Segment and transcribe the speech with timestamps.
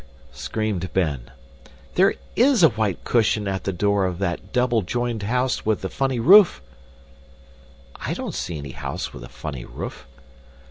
[0.33, 1.29] screamed Ben.
[1.93, 5.89] "There IS a white cushion at the door of that double joined house with the
[5.89, 6.59] funny roof."
[7.97, 10.07] "I don't see any house with a funny roof."